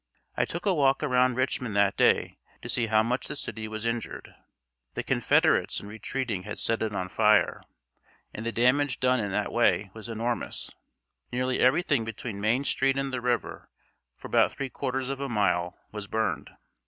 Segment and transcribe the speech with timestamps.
[0.35, 3.85] I took a walk around Richmond that day to see how much the city was
[3.85, 4.33] injured.
[4.95, 7.61] The Confederates in retreating had set it on fire,
[8.33, 10.71] and the damage done in that way was enormous;
[11.31, 13.69] nearly everything between Main Street and the river,
[14.15, 16.49] for about three quarters of a mile, was burned.